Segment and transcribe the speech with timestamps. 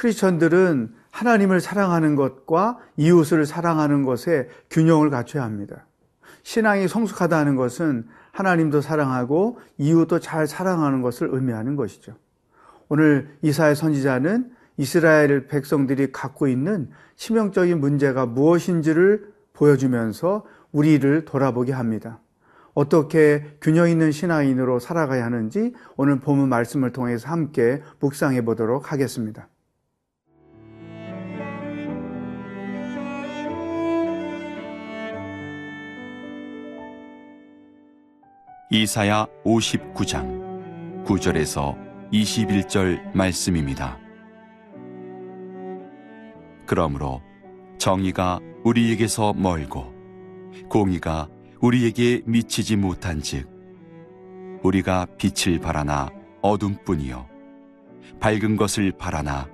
[0.00, 5.84] 크리스천들은 하나님을 사랑하는 것과 이웃을 사랑하는 것에 균형을 갖춰야 합니다.
[6.42, 12.14] 신앙이 성숙하다는 것은 하나님도 사랑하고 이웃도 잘 사랑하는 것을 의미하는 것이죠.
[12.88, 22.20] 오늘 이사의 선지자는 이스라엘 백성들이 갖고 있는 치명적인 문제가 무엇인지를 보여주면서 우리를 돌아보게 합니다.
[22.72, 29.48] 어떻게 균형 있는 신앙인으로 살아가야 하는지 오늘 본문 말씀을 통해서 함께 묵상해 보도록 하겠습니다.
[38.72, 41.76] 이사야 59장 9절에서
[42.12, 43.98] 21절 말씀입니다.
[46.66, 47.20] 그러므로
[47.78, 49.92] 정의가 우리에게서 멀고
[50.68, 51.28] 공의가
[51.60, 53.50] 우리에게 미치지 못한즉
[54.62, 57.26] 우리가 빛을 바라나 어둠뿐이요
[58.20, 59.48] 밝은 것을 바라나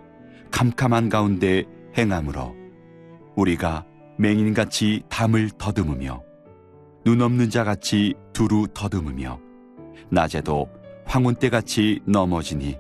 [0.51, 1.65] 캄캄한 가운데
[1.97, 2.55] 행함으로
[3.35, 3.87] 우리가
[4.19, 6.26] 맹인같이 담을 더듬으며
[7.07, 9.39] 눈 없는 자 같이 두루 더듬으며
[10.11, 10.69] 낮에도
[11.05, 12.77] 황혼 때 같이 넘어지니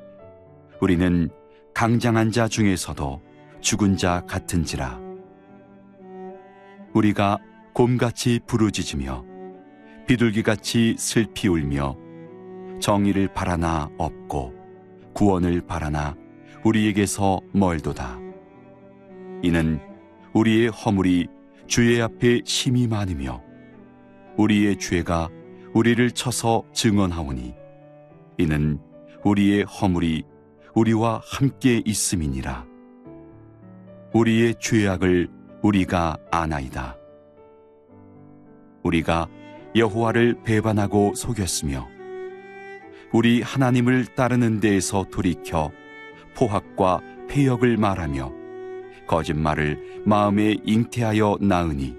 [0.80, 1.28] 우리는
[1.72, 3.22] 강장한 자 중에서도
[3.60, 4.98] 죽은 자 같은지라.
[6.92, 7.38] 우리가
[7.72, 9.24] 곰같이 부르짖으며
[10.08, 11.96] 비둘기같이 슬피 울며
[12.80, 14.54] 정의를 바라나 없고
[15.12, 16.16] 구원을 바라나
[16.64, 18.18] 우리에게서 멀도다.
[19.44, 19.78] 이는
[20.32, 21.28] 우리의 허물이
[21.68, 23.45] 주의 앞에 심이 많으며
[24.36, 25.28] 우리의 죄가
[25.72, 27.54] 우리를 쳐서 증언하오니
[28.38, 28.78] 이는
[29.24, 30.24] 우리의 허물이
[30.74, 32.66] 우리와 함께 있음이니라.
[34.12, 35.28] 우리의 죄악을
[35.62, 36.96] 우리가 아나이다.
[38.82, 39.26] 우리가
[39.74, 41.88] 여호와를 배반하고 속였으며
[43.12, 45.70] 우리 하나님을 따르는 데에서 돌이켜
[46.34, 48.32] 포악과 폐역을 말하며
[49.06, 51.96] 거짓말을 마음에 잉태하여 낳으니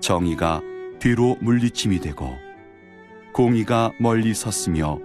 [0.00, 0.62] 정의가
[0.98, 2.36] 뒤로 물리침이 되고
[3.32, 4.98] 공의가 멀리 섰으며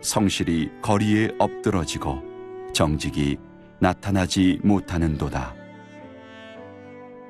[0.00, 2.22] 성실이 거리에 엎드러지고
[2.72, 3.36] 정직이
[3.80, 5.54] 나타나지 못하는도다.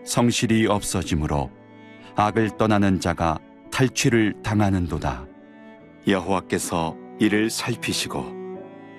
[0.05, 1.51] 성실이 없어지므로
[2.15, 3.39] 악을 떠나는 자가
[3.71, 5.27] 탈취를 당하는도다.
[6.07, 8.39] 여호와께서 이를 살피시고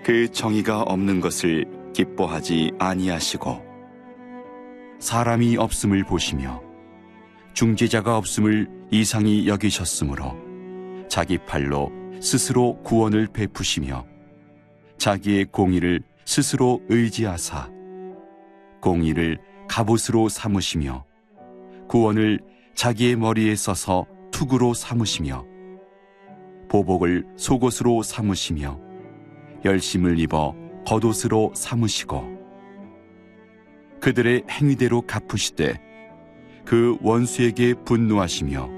[0.04, 3.70] 그 정의가 없는 것을 기뻐하지 아니하시고
[5.00, 6.69] 사람이 없음을 보시며
[7.60, 10.34] 중재자가 없음을 이상히 여기셨으므로
[11.10, 14.06] 자기 팔로 스스로 구원을 베푸시며
[14.98, 17.70] 자기의 공의를 스스로 의지하사
[18.82, 21.04] 공의를 갑옷으로 삼으시며
[21.90, 22.40] 구원을
[22.76, 25.46] 자기의 머리에 써서 투구로 삼으시며
[26.70, 28.80] 보복을 속옷으로 삼으시며
[29.66, 30.56] 열심을 입어
[30.88, 32.40] 겉옷으로 삼으시고
[34.00, 35.89] 그들의 행위대로 갚으시되
[36.70, 38.70] 그 원수에게 분노하시며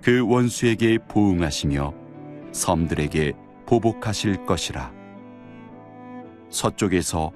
[0.00, 1.92] 그 원수에게 보응하시며
[2.50, 3.34] 섬들에게
[3.66, 4.90] 보복하실 것이라
[6.48, 7.30] 서쪽에서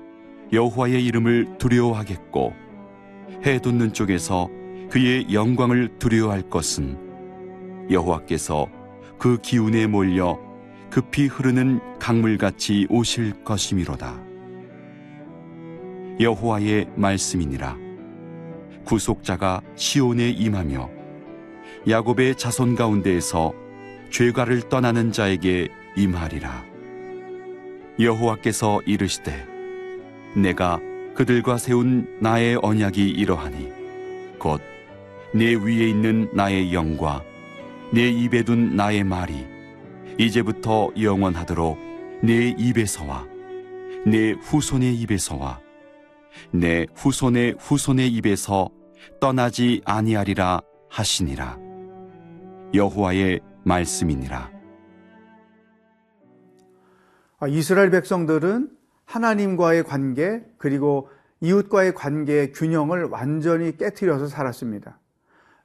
[0.55, 2.55] 여호와의 이름을 두려워하겠고
[3.45, 4.49] 해 돋는 쪽에서
[4.89, 8.69] 그의 영광을 두려워할 것은 여호와께서
[9.19, 10.41] 그 기운에 몰려
[10.89, 14.19] 급히 흐르는 강물같이 오실 것이미로다.
[16.19, 17.88] 여호와의 말씀이니라.
[18.89, 20.89] 구속자가 시온에 임하며
[21.87, 23.53] 야곱의 자손 가운데에서
[24.11, 26.65] 죄가를 떠나는 자에게 임하리라.
[28.01, 29.47] 여호와께서 이르시되
[30.35, 30.81] 내가
[31.15, 33.73] 그들과 세운 나의 언약이 이러하니
[34.39, 34.61] 곧
[35.35, 37.23] 내 위에 있는 나의 영과
[37.93, 39.47] 내 입에 둔 나의 말이
[40.17, 41.79] 이제부터 영원하도록
[42.23, 43.27] 내 입에서와
[44.07, 45.61] 내 후손의 입에서와
[46.51, 48.71] 내 후손의 후손의 입에서
[49.21, 50.61] 떠나지 아니하리라
[50.91, 51.59] 하시니라
[52.75, 54.59] 여호와의 말씀이니라
[57.41, 58.71] 아, 이스라엘 백성들은
[59.05, 61.09] 하나님과의 관계 그리고
[61.41, 64.99] 이웃과의 관계의 균형을 완전히 깨뜨려서 살았습니다.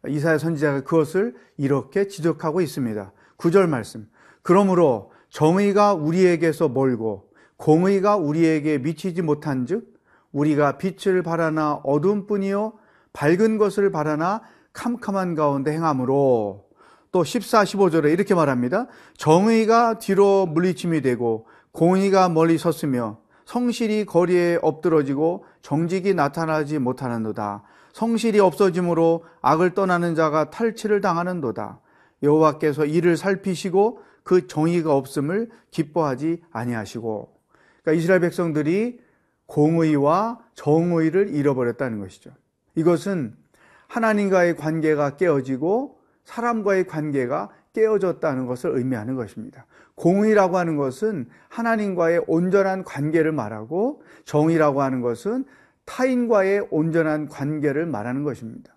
[0.07, 3.11] 이사야 선지자가 그것을 이렇게 지적하고 있습니다.
[3.37, 4.07] 9절 말씀.
[4.43, 9.93] 그러므로 정의가 우리에게서 멀고 공의가 우리에게 미치지 못한즉
[10.31, 12.73] 우리가 빛을 바라나 어둠뿐이요
[13.13, 14.41] 밝은 것을 바라나
[14.73, 16.65] 캄캄한 가운데 행함으로
[17.11, 18.87] 또 14, 15절에 이렇게 말합니다.
[19.17, 27.63] 정의가 뒤로 물리침이 되고 공의가 멀리 섰으며 성실이 거리에 엎드러지고 정직이 나타나지 못하는도다.
[27.93, 31.79] 성실이 없어짐으로 악을 떠나는 자가 탈취를 당하는도다.
[32.23, 37.33] 여호와께서 이를 살피시고 그 정의가 없음을 기뻐하지 아니하시고.
[37.83, 38.99] 그러니까 이스라엘 백성들이
[39.45, 42.31] 공의와 정의를 잃어버렸다는 것이죠.
[42.75, 43.35] 이것은
[43.87, 49.65] 하나님과의 관계가 깨어지고 사람과의 관계가 깨어졌다는 것을 의미하는 것입니다.
[49.95, 55.45] 공의라고 하는 것은 하나님과의 온전한 관계를 말하고 정의라고 하는 것은
[55.85, 58.73] 타인과의 온전한 관계를 말하는 것입니다.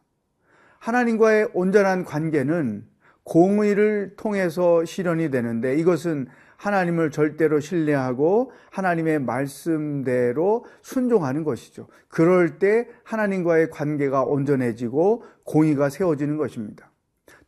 [0.79, 2.87] 하나님과의 온전한 관계는
[3.25, 6.27] 공의를 통해서 실현이 되는데 이것은
[6.57, 11.89] 하나님을 절대로 신뢰하고 하나님의 말씀대로 순종하는 것이죠.
[12.09, 16.91] 그럴 때 하나님과의 관계가 온전해지고 공의가 세워지는 것입니다.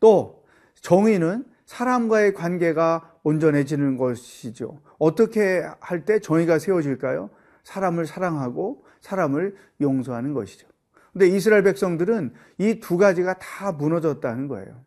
[0.00, 0.44] 또
[0.80, 4.80] 정의는 사람과의 관계가 온전해지는 것이죠.
[4.98, 7.30] 어떻게 할 때 정의가 세워질까요?
[7.64, 10.66] 사람을 사랑하고 사람을 용서하는 것이죠.
[11.12, 14.82] 근데 이스라엘 백성들은 이 두 가지가 다 무너졌다는 거예요.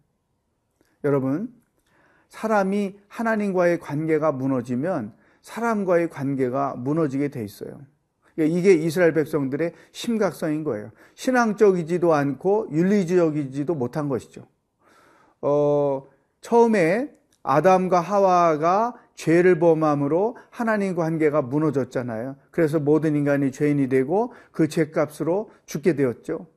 [1.03, 1.53] 여러분,
[2.31, 7.81] 사람이 하나님과의 관계가 무너지면 사람과의 관계가 무너지게 돼 있어요.
[8.33, 10.91] 그러니까 이게 이스라엘 백성들의 심각성인 거예요.
[11.15, 14.47] 신앙적이지도 않고 윤리적이지도 못한 것이죠.
[15.41, 16.07] 어,
[16.39, 17.11] 처음에
[17.43, 22.37] 아담과 하와가 죄를 범함으로 하나님 관계가 무너졌잖아요.
[22.49, 26.47] 그래서 모든 인간이 죄인이 되고 그 죄값으로 죽게 되었죠.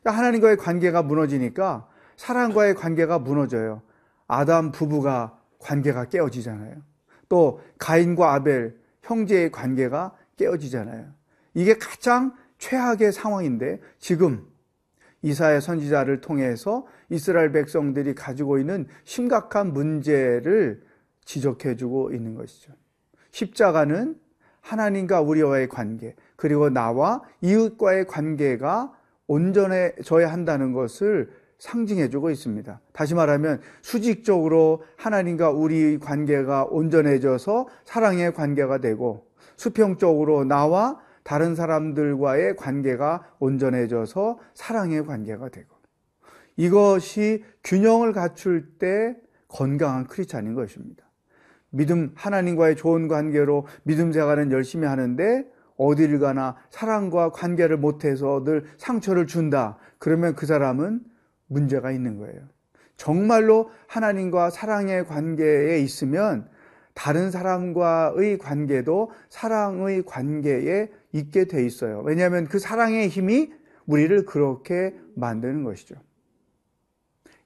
[0.00, 1.86] 그러니까 하나님과의 관계가 무너지니까
[2.16, 3.82] 사람과의 관계가 무너져요.
[4.28, 6.76] 아담 부부가 관계가 깨어지잖아요.
[7.28, 11.06] 또 가인과 아벨 형제의 관계가 깨어지잖아요.
[11.54, 14.46] 이게 가장 최악의 상황인데 지금
[15.22, 20.82] 이사의 선지자를 통해서 이스라엘 백성들이 가지고 있는 심각한 문제를
[21.24, 22.72] 지적해 주고 있는 것이죠.
[23.32, 24.18] 십자가는
[24.60, 28.92] 하나님과 우리와의 관계, 그리고 나와 이웃과의 관계가
[29.26, 32.80] 온전해져야 한다는 것을 상징해 주고 있습니다.
[32.92, 39.26] 다시 말하면 수직적으로 하나님과 우리 관계가 온전해져서 사랑의 관계가 되고
[39.56, 45.76] 수평적으로 나와 다른 사람들과의 관계가 온전해져서 사랑의 관계가 되고
[46.56, 49.16] 이것이 균형을 갖출 때
[49.48, 51.04] 건강한 크리스찬인 것입니다.
[51.70, 55.44] 믿음 하나님과의 좋은 관계로 믿음 생활은 열심히 하는데
[55.76, 59.76] 어디를 가나 사랑과 관계를 못해서 늘 상처를 준다.
[59.98, 61.00] 그러면 그 사람은
[61.48, 62.40] 문제가 있는 거예요.
[62.96, 66.48] 정말로 하나님과 사랑의 관계에 있으면
[66.94, 72.02] 다른 사람과의 관계도 사랑의 관계에 있게 돼 있어요.
[72.04, 73.52] 왜냐하면 그 사랑의 힘이
[73.86, 75.94] 우리를 그렇게 만드는 것이죠.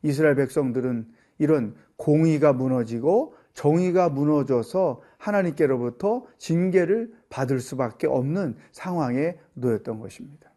[0.02, 1.06] 이스라엘 백성들은
[1.38, 10.51] 이런 공의가 무너지고 정의가 무너져서 하나님께로부터 징계를 받을 수밖에 없는 상황에 놓였던 것입니다.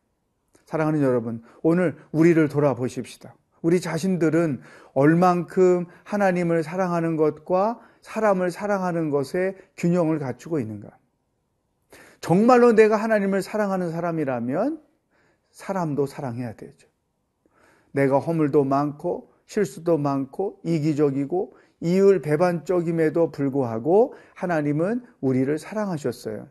[0.75, 3.33] 사랑하는 여러분, 오늘 우리를 돌아보십시다.
[3.61, 4.59] 우리 자신들은
[4.93, 10.89] 얼만큼 하나님을 사랑하는 것과 사람을 사랑하는 것에 균형을 갖추고 있는가?
[12.19, 14.81] 정말로 내가 하나님을 사랑하는 사람이라면
[15.51, 16.89] 사람도 사랑해야 되죠.
[17.93, 26.49] 내가 허물도 많고 실수도 많고 이기적이고 이율 배반적임에도 불구하고 하나님은 우리를 사랑하셨어요.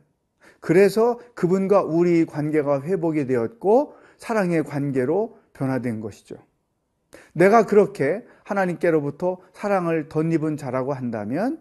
[0.60, 6.36] 그래서 그분과 우리 관계가 회복이 되었고 사랑의 관계로 변화된 것이죠.
[7.32, 11.60] 내가 그렇게 하나님께로부터 사랑을 덧입은 자라고 한다면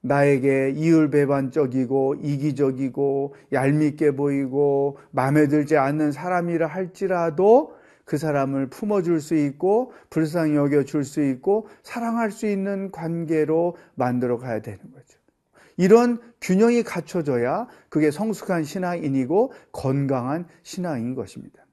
[0.00, 9.92] 나에게 이율배반적이고 이기적이고 얄밉게 보이고 마음에 들지 않는 사람이라 할지라도 그 사람을 품어줄 수 있고
[10.10, 15.21] 불쌍히 여겨줄 수 있고 사랑할 수 있는 관계로 만들어 가야 되는 거죠.
[15.76, 21.64] 이런 균형이 갖춰져야 그게 성숙한 신앙인이고 건강한 신앙인 것입니다.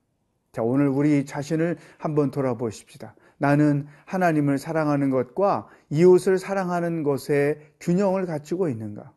[0.51, 3.15] 자, 오늘 우리 자신을 한번 돌아보십시다.
[3.38, 9.13] 나는 하나님을 사랑하는 것과 이웃을 사랑하는 것에 균형을 갖추고 있는가?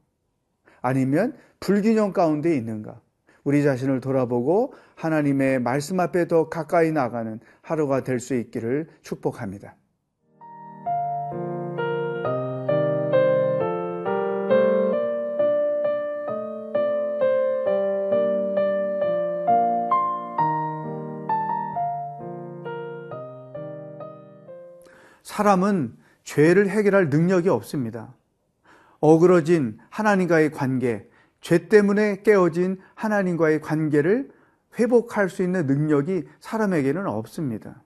[0.80, 3.00] 아니면 불균형 가운데 있는가?
[3.44, 9.74] 우리 자신을 돌아보고 하나님의 말씀 앞에 더 가까이 나가는 하루가 될 수 있기를 축복합니다.
[25.32, 28.14] 사람은 죄를 해결할 능력이 없습니다.
[29.00, 31.08] 어그러진 하나님과의 관계,
[31.40, 34.30] 죄 때문에 깨어진 하나님과의 관계를
[34.78, 37.82] 회복할 수 있는 능력이 사람에게는 없습니다.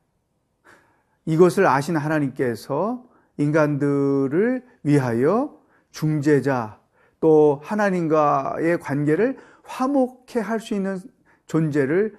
[1.24, 3.04] 이것을 아신 하나님께서
[3.36, 5.56] 인간들을 위하여
[5.92, 6.80] 중재자
[7.20, 10.98] 또 하나님과의 관계를 화목해 할 수 있는
[11.46, 12.16] 존재를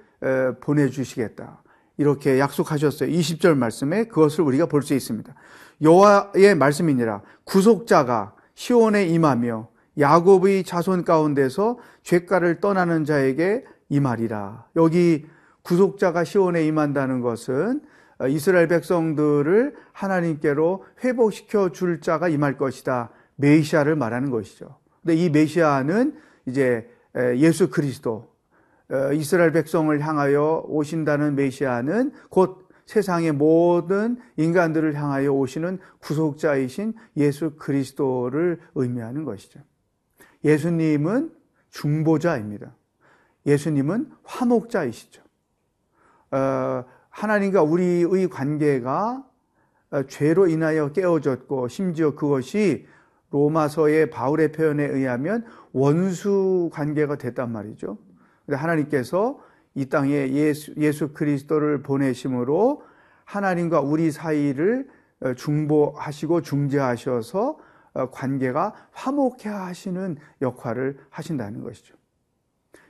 [0.61, 1.63] 보내주시겠다.
[1.97, 3.09] 이렇게 약속하셨어요.
[3.09, 5.33] 20절 말씀에 그것을 우리가 볼 수 있습니다.
[5.81, 9.67] 여호와의 말씀이니라 구속자가 시온에 임하며
[9.99, 14.65] 야곱의 자손 가운데서 죄가를 떠나는 자에게 임하리라.
[14.75, 15.25] 여기
[15.63, 17.81] 구속자가 시온에 임한다는 것은
[18.29, 23.11] 이스라엘 백성들을 하나님께로 회복시켜 줄 자가 임할 것이다.
[23.35, 24.77] 메시아를 말하는 것이죠.
[25.03, 26.15] 근데 이 메시아는
[26.47, 26.89] 이제
[27.35, 28.31] 예수 그리스도
[29.15, 39.25] 이스라엘 백성을 향하여 오신다는 메시아는 곧 세상의 모든 인간들을 향하여 오시는 구속자이신 예수 그리스도를 의미하는
[39.25, 39.59] 것이죠.
[40.43, 41.31] 예수님은
[41.69, 42.73] 중보자입니다.
[43.45, 45.21] 예수님은 화목자이시죠.
[46.31, 49.25] 어, 하나님과 우리의 관계가
[50.07, 52.87] 죄로 인하여 깨어졌고 심지어 그것이
[53.31, 57.97] 로마서의 바울의 표현에 의하면 원수 관계가 됐단 말이죠.
[58.55, 59.39] 하나님께서
[59.75, 62.83] 이 땅에 예수, 예수 그리스도를 보내심으로
[63.25, 64.87] 하나님과 우리 사이를
[65.19, 67.57] 어, 중보하시고 중재하셔서
[67.93, 71.95] 어, 관계가 화목해 하시는 역할을 하신다는 것이죠.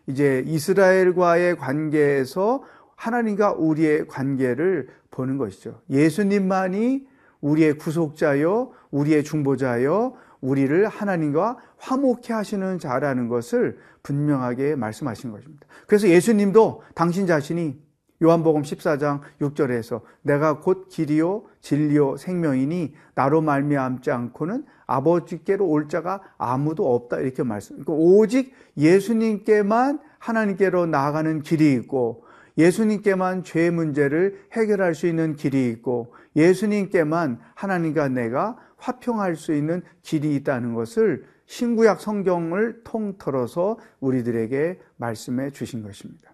[0.07, 2.63] 이제 이스라엘과의 관계에서
[2.95, 5.81] 하나님과 우리의 관계를 보는 것이죠.
[5.89, 7.07] 예수님만이
[7.41, 15.67] 우리의 구속자요, 우리의 중보자요, 우리를 하나님과 화목해 하시는 자라는 것을 분명하게 말씀하신 것입니다.
[15.87, 17.79] 그래서 예수님도 당신 자신이
[18.23, 26.95] 요한복음 14장 6절에서 내가 곧 길이요 진리요 생명이니 나로 말미암지 않고는 아버지께로 올 자가 아무도
[26.95, 27.75] 없다 이렇게 말씀.
[27.75, 32.25] 그러니까 오직 예수님께만 하나님께로 나아가는 길이 있고
[32.57, 40.35] 예수님께만 죄 문제를 해결할 수 있는 길이 있고 예수님께만 하나님과 내가 화평할 수 있는 길이
[40.35, 46.33] 있다는 것을 신구약 성경을 통틀어서 우리들에게 말씀해 주신 것입니다.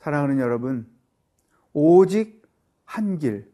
[0.00, 0.86] 사랑하는 여러분,
[1.72, 2.42] 오직
[2.84, 3.50] 한 길,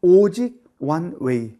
[0.00, 1.58] 오직 one way,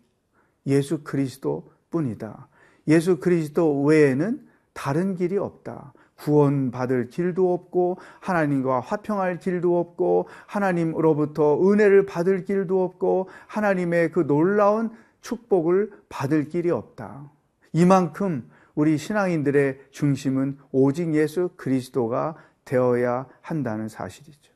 [0.66, 2.49] 예수 그리스도 뿐이다.
[2.88, 5.92] 예수 그리스도 외에는 다른 길이 없다.
[6.22, 14.90] 구원받을 길도 없고 하나님과 화평할 길도 없고 하나님으로부터 은혜를 받을 길도 없고 하나님의 그 놀라운
[15.23, 17.31] 축복을 받을 길이 없다.
[17.73, 24.52] 이만큼 우리 신앙인들의 중심은 오직 예수 그리스도가 되어야 한다는 사실이죠.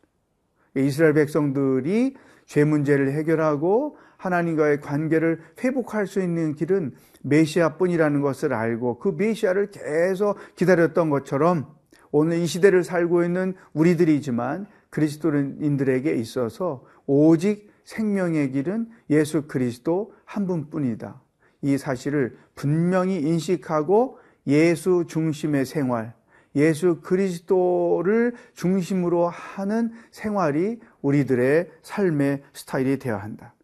[0.76, 9.14] 이스라엘 백성들이 죄 문제를 해결하고 하나님과의 관계를 회복할 수 있는 길은 메시아뿐이라는 것을 알고 그
[9.16, 11.74] 메시아를 계속 기다렸던 것처럼
[12.10, 21.22] 오늘 이 시대를 살고 있는 우리들이지만 그리스도인들에게 있어서 오직 생명의 길은 예수 그리스도 한 분뿐이다.
[21.62, 26.12] 이 사실을 분명히 인식하고 예수 중심의 생활,
[26.54, 33.54] 예수 그리스도를 중심으로 하는 생활이 우리들의 삶의 스타일이 되어야 한다.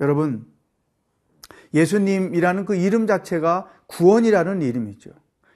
[0.00, 0.46] 여러분,
[1.74, 5.10] 예수님이라는 그 이름 자체가 구원이라는 이름이죠.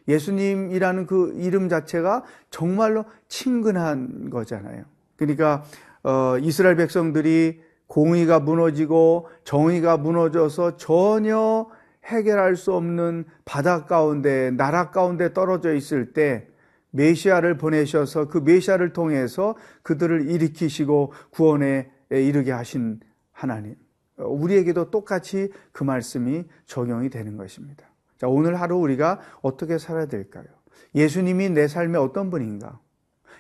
[0.09, 4.85] 예수님이라는 그 이름 자체가 정말로 친근한 거잖아요.
[5.17, 5.65] 그러니까
[6.03, 11.67] 어, 이스라엘 백성들이 공의가 무너지고 정의가 무너져서 전혀
[12.05, 16.47] 해결할 수 없는 바다 가운데 나라 가운데 떨어져 있을 때
[16.91, 23.01] 메시아를 보내셔서 그 메시아를 통해서 그들을 일으키시고 구원에 이르게 하신
[23.33, 23.75] 하나님.
[24.17, 27.87] 우리에게도 똑같이 그 말씀이 적용이 되는 것입니다.
[28.17, 30.47] 자, 오늘 하루 우리가 어떻게 살아야 될까요?
[30.95, 32.81] 예수님이 내 삶에 어떤 분인가?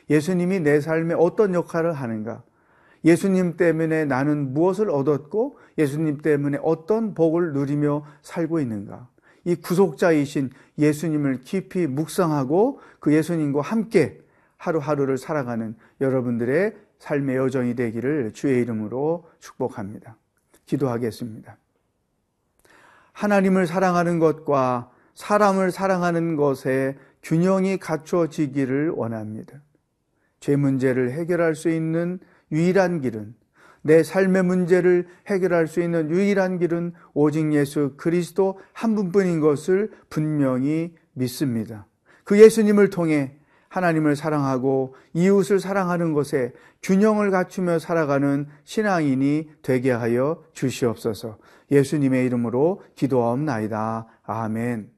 [0.09, 2.43] 예수님이 내 삶에 어떤 역할을 하는가?
[3.05, 9.09] 예수님 때문에 나는 무엇을 얻었고 예수님 때문에 어떤 복을 누리며 살고 있는가?
[9.45, 14.21] 이 구속자이신 예수님을 깊이 묵상하고 그 예수님과 함께
[14.57, 20.17] 하루하루를 살아가는 여러분들의 삶의 여정이 되기를 주의 이름으로 축복합니다.
[20.67, 21.57] 기도하겠습니다.
[23.13, 29.61] 하나님을 사랑하는 것과 사람을 사랑하는 것에 균형이 갖춰지기를 원합니다.
[30.41, 32.21] 죄 문제를 해결할 수 있는
[32.53, 33.35] 유일한 길은
[33.83, 40.95] 내 삶의 문제를 해결할 수 있는 유일한 길은 오직 예수 그리스도 한 분뿐인 것을 분명히
[41.15, 41.87] 믿습니다.
[42.25, 43.35] 그 예수님을 통해
[43.69, 46.53] 하나님을 사랑하고 이웃을 사랑하는 것에
[46.83, 51.39] 균형을 갖추며 살아가는 신앙인이 되게 하여 주시옵소서.
[51.71, 54.07] 예수님의 이름으로 기도하옵나이다.
[54.25, 54.98] 아멘.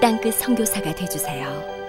[0.00, 1.79] 땅끝 선교사가 되주세요.